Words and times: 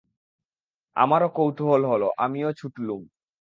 আমারও 0.95 1.29
কৌতূহল 1.37 1.81
হল, 1.91 2.03
আমিও 2.17 2.49
ছুটলুম। 2.53 3.01